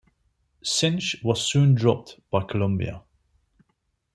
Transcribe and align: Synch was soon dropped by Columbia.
Synch 0.65 1.23
was 1.23 1.39
soon 1.47 1.75
dropped 1.75 2.19
by 2.31 2.41
Columbia. 2.41 3.03